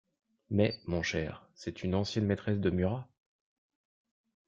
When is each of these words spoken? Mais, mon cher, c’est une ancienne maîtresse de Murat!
Mais, 0.49 0.79
mon 0.87 1.03
cher, 1.03 1.47
c’est 1.53 1.83
une 1.83 1.93
ancienne 1.93 2.25
maîtresse 2.25 2.59
de 2.59 2.71
Murat! 2.71 3.07